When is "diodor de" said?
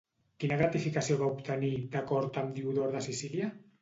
2.59-3.05